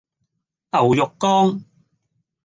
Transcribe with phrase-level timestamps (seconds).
[0.71, 1.63] 牛肉乾